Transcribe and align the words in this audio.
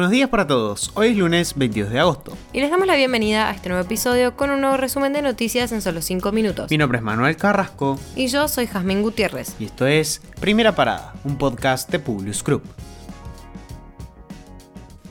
Buenos 0.00 0.12
días 0.12 0.30
para 0.30 0.46
todos, 0.46 0.92
hoy 0.94 1.08
es 1.08 1.16
lunes 1.18 1.52
22 1.56 1.90
de 1.90 2.00
agosto. 2.00 2.34
Y 2.54 2.60
les 2.62 2.70
damos 2.70 2.86
la 2.86 2.96
bienvenida 2.96 3.50
a 3.50 3.50
este 3.50 3.68
nuevo 3.68 3.84
episodio 3.84 4.34
con 4.34 4.48
un 4.48 4.62
nuevo 4.62 4.78
resumen 4.78 5.12
de 5.12 5.20
noticias 5.20 5.72
en 5.72 5.82
solo 5.82 6.00
5 6.00 6.32
minutos. 6.32 6.70
Mi 6.70 6.78
nombre 6.78 6.96
es 6.96 7.04
Manuel 7.04 7.36
Carrasco. 7.36 8.00
Y 8.16 8.28
yo 8.28 8.48
soy 8.48 8.66
Jazmín 8.66 9.02
Gutiérrez. 9.02 9.56
Y 9.58 9.66
esto 9.66 9.86
es 9.86 10.22
Primera 10.40 10.74
Parada, 10.74 11.12
un 11.22 11.36
podcast 11.36 11.90
de 11.90 11.98
Publius 11.98 12.42
Group. 12.42 12.62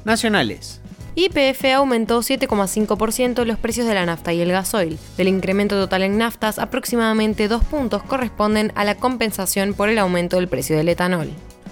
Nacionales. 0.05 0.81
YPF 1.13 1.65
aumentó 1.75 2.21
7,5% 2.21 3.45
los 3.45 3.59
precios 3.59 3.85
de 3.85 3.93
la 3.93 4.07
nafta 4.07 4.33
y 4.33 4.41
el 4.41 4.51
gasoil. 4.51 4.97
Del 5.17 5.27
incremento 5.27 5.79
total 5.79 6.01
en 6.01 6.17
naftas, 6.17 6.57
aproximadamente 6.57 7.47
2 7.47 7.63
puntos 7.65 8.01
corresponden 8.01 8.71
a 8.73 8.85
la 8.85 8.95
compensación 8.95 9.75
por 9.75 9.89
el 9.89 9.99
aumento 9.99 10.37
del 10.37 10.47
precio 10.47 10.75
del 10.75 10.89
etanol. 10.89 11.29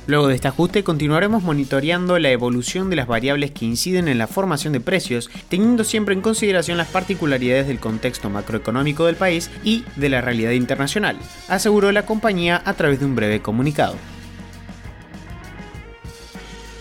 Luego 0.08 0.28
de 0.28 0.36
este 0.36 0.48
ajuste 0.48 0.86
continuaremos 0.86 1.44
monitoreando 1.44 2.18
la 2.18 2.32
evolución 2.32 2.90
de 2.90 2.96
las 2.96 3.08
variables 3.08 3.52
que 3.52 3.66
inciden 3.66 4.08
en 4.08 4.18
la 4.18 4.28
formación 4.28 4.72
de 4.72 4.80
precios, 4.80 5.30
teniendo 5.50 5.84
siempre 5.84 6.16
en 6.16 6.22
consideración 6.22 6.78
las 6.78 6.88
particularidades 6.88 7.68
del 7.68 7.82
contexto 7.82 8.30
macroeconómico 8.30 9.06
del 9.06 9.18
país 9.18 9.52
y 9.66 9.84
de 9.98 10.08
la 10.08 10.22
realidad 10.22 10.52
internacional, 10.52 11.18
aseguró 11.50 11.92
la 11.92 12.06
compañía 12.06 12.62
a 12.64 12.74
través 12.74 13.00
de 13.00 13.06
un 13.06 13.16
breve 13.16 13.42
comunicado 13.42 13.96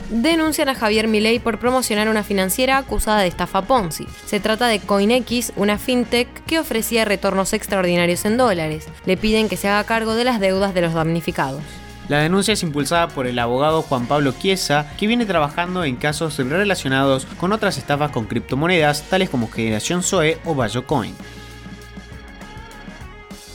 denuncian 0.09 0.69
a 0.69 0.75
Javier 0.77 1.09
Milei 1.09 1.41
por 1.41 1.59
promocionar 1.59 2.09
una 2.09 2.23
financiera 2.23 2.79
acusada 2.79 3.23
de 3.23 3.27
estafa 3.27 3.63
Ponzi. 3.63 4.07
Se 4.25 4.39
trata 4.39 4.69
de 4.69 4.79
CoinX, 4.79 5.53
una 5.57 5.79
fintech 5.79 6.29
que 6.45 6.61
ofrecía 6.61 7.05
retornos 7.05 7.53
extraordinarios 7.53 8.25
en 8.25 8.37
dólares. 8.37 8.87
Le 9.05 9.17
piden 9.17 9.49
que 9.49 9.57
se 9.57 9.69
haga 9.69 9.83
cargo 9.85 10.15
de 10.15 10.23
las 10.25 10.39
deudas 10.39 10.75
de 10.75 10.83
los 10.83 10.95
damnificados. 10.95 11.63
La 12.09 12.21
denuncia 12.21 12.55
es 12.55 12.63
impulsada 12.63 13.09
por 13.09 13.27
el 13.27 13.37
abogado 13.39 13.83
Juan 13.83 14.07
Pablo 14.07 14.33
Chiesa, 14.33 14.93
que 14.97 15.09
viene 15.09 15.27
trabajando 15.27 15.83
en 15.83 15.97
casos 15.97 16.39
relacionados 16.39 17.27
con 17.37 17.53
otras 17.53 17.79
estafas 17.79 18.13
con 18.13 18.27
criptomonedas, 18.27 19.09
tales 19.11 19.29
como 19.29 19.51
Generación 19.51 20.05
Zoe 20.05 20.39
o 20.45 20.55
Bayocoin. 20.55 21.15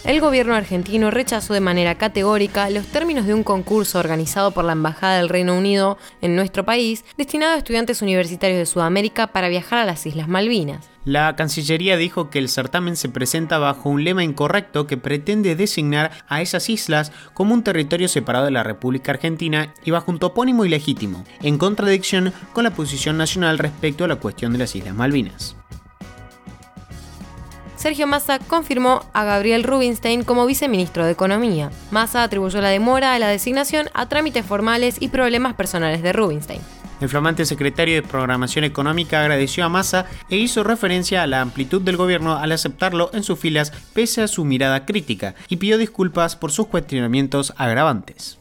El 0.03 0.19
gobierno 0.19 0.55
argentino 0.55 1.11
rechazó 1.11 1.53
de 1.53 1.59
manera 1.59 1.93
categórica 1.95 2.71
los 2.71 2.87
términos 2.87 3.27
de 3.27 3.35
un 3.35 3.43
concurso 3.43 3.99
organizado 3.99 4.49
por 4.49 4.65
la 4.65 4.71
Embajada 4.71 5.17
del 5.17 5.29
Reino 5.29 5.55
Unido 5.55 5.99
en 6.21 6.35
nuestro 6.35 6.65
país, 6.65 7.05
destinado 7.17 7.53
a 7.53 7.57
estudiantes 7.57 8.01
universitarios 8.01 8.57
de 8.57 8.65
Sudamérica 8.65 9.27
para 9.27 9.47
viajar 9.47 9.77
a 9.77 9.85
las 9.85 10.03
Islas 10.07 10.27
Malvinas. 10.27 10.89
La 11.05 11.35
Cancillería 11.35 11.97
dijo 11.97 12.31
que 12.31 12.39
el 12.39 12.49
certamen 12.49 12.95
se 12.95 13.09
presenta 13.09 13.59
bajo 13.59 13.89
un 13.89 14.03
lema 14.03 14.23
incorrecto 14.23 14.87
que 14.87 14.97
pretende 14.97 15.55
designar 15.55 16.11
a 16.27 16.41
esas 16.41 16.67
islas 16.69 17.11
como 17.35 17.53
un 17.53 17.63
territorio 17.63 18.07
separado 18.07 18.45
de 18.45 18.51
la 18.51 18.63
República 18.63 19.11
Argentina 19.11 19.71
y 19.85 19.91
bajo 19.91 20.09
un 20.09 20.17
topónimo 20.17 20.65
ilegítimo, 20.65 21.23
en 21.43 21.59
contradicción 21.59 22.33
con 22.53 22.63
la 22.63 22.71
posición 22.71 23.17
nacional 23.17 23.59
respecto 23.59 24.03
a 24.03 24.07
la 24.07 24.15
cuestión 24.15 24.51
de 24.51 24.59
las 24.59 24.75
Islas 24.75 24.95
Malvinas. 24.95 25.60
Sergio 27.81 28.05
Massa 28.05 28.37
confirmó 28.37 29.03
a 29.11 29.23
Gabriel 29.23 29.63
Rubinstein 29.63 30.23
como 30.23 30.45
viceministro 30.45 31.03
de 31.03 31.13
Economía. 31.13 31.71
Massa 31.89 32.21
atribuyó 32.21 32.61
la 32.61 32.69
demora 32.69 33.15
a 33.15 33.17
la 33.17 33.27
designación 33.27 33.89
a 33.95 34.07
trámites 34.07 34.45
formales 34.45 34.97
y 34.99 35.07
problemas 35.07 35.55
personales 35.55 36.03
de 36.03 36.13
Rubinstein. 36.13 36.61
El 37.01 37.09
flamante 37.09 37.43
secretario 37.43 37.95
de 37.95 38.03
Programación 38.03 38.65
Económica 38.65 39.21
agradeció 39.21 39.65
a 39.65 39.69
Massa 39.69 40.05
e 40.29 40.35
hizo 40.37 40.63
referencia 40.63 41.23
a 41.23 41.27
la 41.27 41.41
amplitud 41.41 41.81
del 41.81 41.97
gobierno 41.97 42.37
al 42.37 42.51
aceptarlo 42.51 43.09
en 43.15 43.23
sus 43.23 43.39
filas 43.39 43.71
pese 43.95 44.21
a 44.21 44.27
su 44.27 44.45
mirada 44.45 44.85
crítica 44.85 45.33
y 45.49 45.55
pidió 45.55 45.79
disculpas 45.79 46.35
por 46.35 46.51
sus 46.51 46.67
cuestionamientos 46.67 47.51
agravantes. 47.57 48.37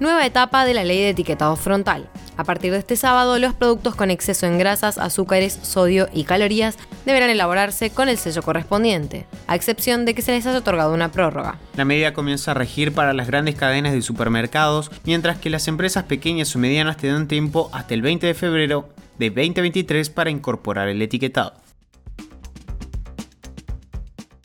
Nueva 0.00 0.26
etapa 0.26 0.64
de 0.64 0.74
la 0.74 0.82
ley 0.82 0.98
de 0.98 1.10
etiquetado 1.10 1.54
frontal. 1.54 2.10
A 2.38 2.44
partir 2.44 2.70
de 2.70 2.78
este 2.78 2.94
sábado, 2.94 3.36
los 3.40 3.52
productos 3.52 3.96
con 3.96 4.12
exceso 4.12 4.46
en 4.46 4.58
grasas, 4.58 4.96
azúcares, 4.96 5.58
sodio 5.62 6.08
y 6.12 6.22
calorías 6.22 6.78
deberán 7.08 7.30
elaborarse 7.30 7.90
con 7.90 8.08
el 8.08 8.18
sello 8.18 8.42
correspondiente, 8.42 9.26
a 9.46 9.56
excepción 9.56 10.04
de 10.04 10.14
que 10.14 10.22
se 10.22 10.32
les 10.32 10.46
haya 10.46 10.58
otorgado 10.58 10.92
una 10.94 11.10
prórroga. 11.10 11.58
La 11.74 11.84
medida 11.84 12.12
comienza 12.12 12.50
a 12.50 12.54
regir 12.54 12.92
para 12.92 13.14
las 13.14 13.26
grandes 13.26 13.54
cadenas 13.54 13.94
de 13.94 14.02
supermercados, 14.02 14.90
mientras 15.04 15.38
que 15.38 15.50
las 15.50 15.66
empresas 15.68 16.04
pequeñas 16.04 16.54
o 16.54 16.58
medianas 16.58 16.98
tendrán 16.98 17.26
tiempo 17.26 17.70
hasta 17.72 17.94
el 17.94 18.02
20 18.02 18.26
de 18.26 18.34
febrero 18.34 18.90
de 19.18 19.30
2023 19.30 20.10
para 20.10 20.30
incorporar 20.30 20.88
el 20.88 21.00
etiquetado. 21.02 21.54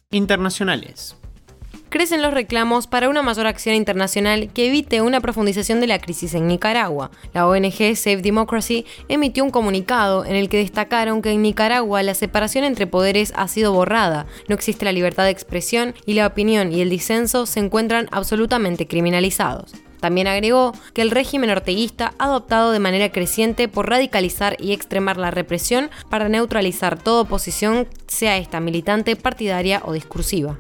Internacionales 0.10 1.18
crecen 1.94 2.24
los 2.24 2.34
reclamos 2.34 2.88
para 2.88 3.08
una 3.08 3.22
mayor 3.22 3.46
acción 3.46 3.76
internacional 3.76 4.50
que 4.52 4.66
evite 4.66 5.04
una 5.04 5.22
profundización 5.22 5.80
de 5.80 5.86
la 5.86 6.00
crisis 6.00 6.34
en 6.34 6.48
Nicaragua. 6.48 7.12
La 7.36 7.48
ONG 7.48 7.96
Save 7.96 8.24
Democracy 8.24 8.88
emitió 9.10 9.44
un 9.44 9.52
comunicado 9.52 10.26
en 10.26 10.36
el 10.36 10.50
que 10.50 10.58
destacaron 10.58 11.22
que 11.22 11.30
en 11.30 11.44
Nicaragua 11.44 12.02
la 12.02 12.16
separación 12.16 12.64
entre 12.64 12.88
poderes 12.88 13.32
ha 13.36 13.48
sido 13.48 13.74
borrada, 13.74 14.26
no 14.48 14.56
existe 14.56 14.86
la 14.86 14.92
libertad 14.92 15.26
de 15.26 15.30
expresión 15.30 15.94
y 16.08 16.16
la 16.16 16.26
opinión 16.26 16.74
y 16.74 16.82
el 16.82 16.90
disenso 16.90 17.46
se 17.46 17.60
encuentran 17.60 18.08
absolutamente 18.10 18.88
criminalizados. 18.88 19.74
También 20.00 20.26
agregó 20.26 20.74
que 20.96 21.04
el 21.04 21.12
régimen 21.12 21.52
orteguista 21.52 22.16
ha 22.18 22.26
adoptado 22.26 22.72
de 22.72 22.80
manera 22.80 23.12
creciente 23.12 23.68
por 23.68 23.88
radicalizar 23.88 24.58
y 24.60 24.74
extremar 24.74 25.18
la 25.18 25.30
represión 25.30 25.92
para 26.10 26.28
neutralizar 26.28 26.98
toda 26.98 27.22
oposición, 27.22 27.88
sea 28.08 28.38
esta 28.38 28.60
militante, 28.60 29.16
partidaria 29.16 29.84
o 29.86 29.94
discursiva. 29.94 30.58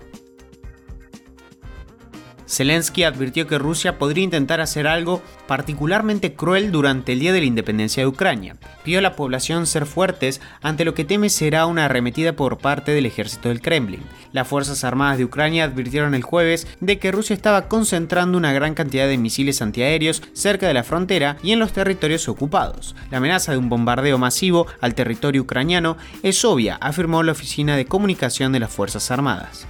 Zelensky 2.53 3.03
advirtió 3.03 3.47
que 3.47 3.57
Rusia 3.57 3.97
podría 3.97 4.23
intentar 4.23 4.61
hacer 4.61 4.85
algo 4.85 5.23
particularmente 5.47 6.33
cruel 6.35 6.71
durante 6.71 7.13
el 7.13 7.19
Día 7.19 7.33
de 7.33 7.39
la 7.39 7.47
Independencia 7.47 8.03
de 8.03 8.07
Ucrania. 8.07 8.55
Pidió 8.83 8.99
a 8.99 9.01
la 9.01 9.15
población 9.15 9.65
ser 9.65 9.87
fuertes 9.87 10.39
ante 10.61 10.85
lo 10.85 10.93
que 10.93 11.03
teme 11.03 11.29
será 11.29 11.65
una 11.65 11.85
arremetida 11.85 12.35
por 12.35 12.59
parte 12.59 12.91
del 12.91 13.07
ejército 13.07 13.49
del 13.49 13.61
Kremlin. 13.61 14.03
Las 14.33 14.47
Fuerzas 14.47 14.83
Armadas 14.83 15.17
de 15.17 15.25
Ucrania 15.25 15.63
advirtieron 15.63 16.13
el 16.13 16.21
jueves 16.21 16.67
de 16.79 16.99
que 16.99 17.11
Rusia 17.11 17.35
estaba 17.35 17.67
concentrando 17.67 18.37
una 18.37 18.53
gran 18.53 18.75
cantidad 18.75 19.07
de 19.07 19.17
misiles 19.17 19.61
antiaéreos 19.61 20.21
cerca 20.33 20.67
de 20.67 20.75
la 20.75 20.83
frontera 20.83 21.37
y 21.41 21.53
en 21.53 21.59
los 21.59 21.73
territorios 21.73 22.29
ocupados. 22.29 22.95
La 23.09 23.17
amenaza 23.17 23.51
de 23.51 23.57
un 23.57 23.69
bombardeo 23.69 24.19
masivo 24.19 24.67
al 24.79 24.93
territorio 24.93 25.41
ucraniano 25.41 25.97
es 26.21 26.45
obvia, 26.45 26.75
afirmó 26.75 27.23
la 27.23 27.31
Oficina 27.31 27.75
de 27.75 27.85
Comunicación 27.85 28.51
de 28.51 28.59
las 28.59 28.71
Fuerzas 28.71 29.09
Armadas 29.09 29.67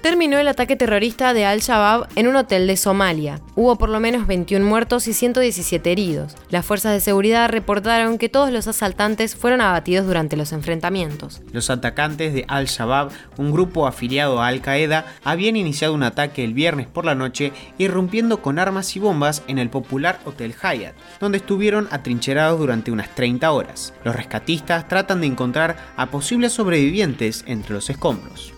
terminó 0.00 0.38
el 0.38 0.48
ataque 0.48 0.76
terrorista 0.76 1.34
de 1.34 1.44
Al-Shabaab 1.44 2.08
en 2.16 2.28
un 2.28 2.36
hotel 2.36 2.66
de 2.66 2.76
Somalia. 2.76 3.40
Hubo 3.54 3.76
por 3.76 3.88
lo 3.88 4.00
menos 4.00 4.26
21 4.26 4.64
muertos 4.64 5.06
y 5.08 5.12
117 5.12 5.92
heridos. 5.92 6.34
Las 6.48 6.64
fuerzas 6.64 6.92
de 6.92 7.00
seguridad 7.00 7.48
reportaron 7.50 8.18
que 8.18 8.28
todos 8.28 8.50
los 8.50 8.66
asaltantes 8.66 9.36
fueron 9.36 9.60
abatidos 9.60 10.06
durante 10.06 10.36
los 10.36 10.52
enfrentamientos. 10.52 11.42
Los 11.52 11.70
atacantes 11.70 12.32
de 12.32 12.44
Al-Shabaab, 12.48 13.10
un 13.36 13.52
grupo 13.52 13.86
afiliado 13.86 14.40
a 14.40 14.48
Al-Qaeda, 14.48 15.06
habían 15.24 15.56
iniciado 15.56 15.94
un 15.94 16.02
ataque 16.02 16.44
el 16.44 16.54
viernes 16.54 16.86
por 16.86 17.04
la 17.04 17.14
noche, 17.14 17.52
irrumpiendo 17.78 18.42
con 18.42 18.58
armas 18.58 18.96
y 18.96 19.00
bombas 19.00 19.42
en 19.48 19.58
el 19.58 19.70
popular 19.70 20.20
Hotel 20.24 20.54
Hyatt, 20.54 20.94
donde 21.20 21.38
estuvieron 21.38 21.88
atrincherados 21.90 22.58
durante 22.58 22.90
unas 22.90 23.14
30 23.14 23.50
horas. 23.50 23.92
Los 24.04 24.16
rescatistas 24.16 24.88
tratan 24.88 25.20
de 25.20 25.26
encontrar 25.26 25.76
a 25.96 26.06
posibles 26.06 26.52
sobrevivientes 26.52 27.44
entre 27.46 27.74
los 27.74 27.90
escombros. 27.90 28.54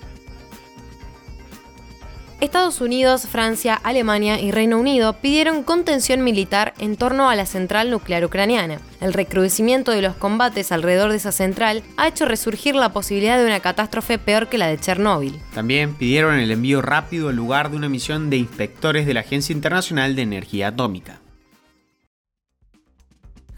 Estados 2.42 2.80
Unidos, 2.80 3.28
Francia, 3.28 3.76
Alemania 3.84 4.40
y 4.40 4.50
Reino 4.50 4.76
Unido 4.76 5.12
pidieron 5.12 5.62
contención 5.62 6.24
militar 6.24 6.74
en 6.80 6.96
torno 6.96 7.30
a 7.30 7.36
la 7.36 7.46
central 7.46 7.88
nuclear 7.88 8.24
ucraniana. 8.24 8.80
El 9.00 9.12
recrudecimiento 9.12 9.92
de 9.92 10.02
los 10.02 10.16
combates 10.16 10.72
alrededor 10.72 11.12
de 11.12 11.18
esa 11.18 11.30
central 11.30 11.84
ha 11.96 12.08
hecho 12.08 12.24
resurgir 12.24 12.74
la 12.74 12.92
posibilidad 12.92 13.38
de 13.38 13.46
una 13.46 13.60
catástrofe 13.60 14.18
peor 14.18 14.48
que 14.48 14.58
la 14.58 14.66
de 14.66 14.76
Chernóbil. 14.76 15.38
También 15.54 15.94
pidieron 15.94 16.34
el 16.34 16.50
envío 16.50 16.82
rápido 16.82 17.28
al 17.28 17.36
lugar 17.36 17.70
de 17.70 17.76
una 17.76 17.88
misión 17.88 18.28
de 18.28 18.38
inspectores 18.38 19.06
de 19.06 19.14
la 19.14 19.20
Agencia 19.20 19.52
Internacional 19.52 20.16
de 20.16 20.22
Energía 20.22 20.66
Atómica. 20.66 21.21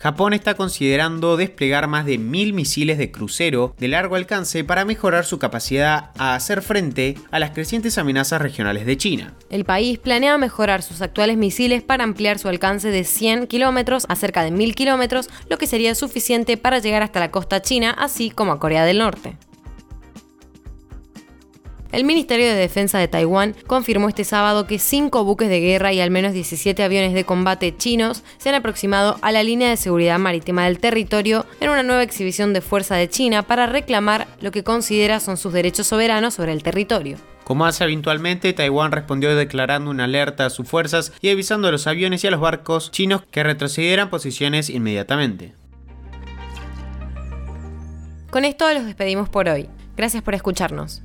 Japón 0.04 0.34
está 0.34 0.52
considerando 0.52 1.38
desplegar 1.38 1.88
más 1.88 2.04
de 2.04 2.18
mil 2.18 2.52
misiles 2.52 2.98
de 2.98 3.10
crucero 3.10 3.74
de 3.78 3.88
largo 3.88 4.16
alcance 4.16 4.62
para 4.62 4.84
mejorar 4.84 5.24
su 5.24 5.38
capacidad 5.38 6.10
a 6.18 6.34
hacer 6.34 6.60
frente 6.60 7.14
a 7.30 7.38
las 7.38 7.52
crecientes 7.52 7.96
amenazas 7.96 8.42
regionales 8.42 8.84
de 8.84 8.98
China. 8.98 9.32
El 9.48 9.64
país 9.64 9.98
planea 9.98 10.36
mejorar 10.36 10.82
sus 10.82 11.00
actuales 11.00 11.38
misiles 11.38 11.82
para 11.82 12.04
ampliar 12.04 12.38
su 12.38 12.48
alcance 12.48 12.90
de 12.90 13.04
100 13.04 13.46
kilómetros 13.46 14.04
a 14.10 14.14
cerca 14.14 14.44
de 14.44 14.50
1000 14.50 14.74
kilómetros, 14.74 15.30
lo 15.48 15.56
que 15.56 15.66
sería 15.66 15.94
suficiente 15.94 16.58
para 16.58 16.80
llegar 16.80 17.02
hasta 17.02 17.18
la 17.18 17.30
costa 17.30 17.62
china, 17.62 17.96
así 17.98 18.28
como 18.28 18.52
a 18.52 18.60
Corea 18.60 18.84
del 18.84 18.98
Norte. 18.98 19.38
El 21.94 22.02
Ministerio 22.02 22.46
de 22.46 22.54
Defensa 22.54 22.98
de 22.98 23.06
Taiwán 23.06 23.54
confirmó 23.68 24.08
este 24.08 24.24
sábado 24.24 24.66
que 24.66 24.80
cinco 24.80 25.22
buques 25.22 25.48
de 25.48 25.60
guerra 25.60 25.92
y 25.92 26.00
al 26.00 26.10
menos 26.10 26.32
17 26.32 26.82
aviones 26.82 27.14
de 27.14 27.22
combate 27.22 27.76
chinos 27.76 28.24
se 28.36 28.48
han 28.48 28.56
aproximado 28.56 29.16
a 29.22 29.30
la 29.30 29.44
línea 29.44 29.70
de 29.70 29.76
seguridad 29.76 30.18
marítima 30.18 30.64
del 30.64 30.80
territorio 30.80 31.46
en 31.60 31.70
una 31.70 31.84
nueva 31.84 32.02
exhibición 32.02 32.52
de 32.52 32.62
fuerza 32.62 32.96
de 32.96 33.08
China 33.08 33.44
para 33.44 33.66
reclamar 33.66 34.26
lo 34.40 34.50
que 34.50 34.64
considera 34.64 35.20
son 35.20 35.36
sus 35.36 35.52
derechos 35.52 35.86
soberanos 35.86 36.34
sobre 36.34 36.50
el 36.50 36.64
territorio. 36.64 37.16
Como 37.44 37.64
hace 37.64 37.84
habitualmente, 37.84 38.52
Taiwán 38.52 38.90
respondió 38.90 39.36
declarando 39.36 39.88
una 39.92 40.04
alerta 40.04 40.46
a 40.46 40.50
sus 40.50 40.68
fuerzas 40.68 41.12
y 41.20 41.30
avisando 41.30 41.68
a 41.68 41.70
los 41.70 41.86
aviones 41.86 42.24
y 42.24 42.26
a 42.26 42.32
los 42.32 42.40
barcos 42.40 42.90
chinos 42.90 43.22
que 43.30 43.44
retrocedieran 43.44 44.10
posiciones 44.10 44.68
inmediatamente. 44.68 45.54
Con 48.30 48.44
esto 48.44 48.68
los 48.74 48.84
despedimos 48.84 49.28
por 49.28 49.48
hoy. 49.48 49.68
Gracias 49.96 50.24
por 50.24 50.34
escucharnos. 50.34 51.04